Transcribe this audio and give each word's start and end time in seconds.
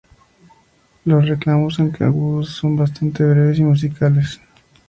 Los 1.05 1.29
reclamos, 1.29 1.79
aunque 1.79 2.03
agudos, 2.03 2.49
son 2.55 2.75
bastante 2.75 3.23
breves 3.23 3.59
y 3.59 3.63
musicales. 3.63 4.39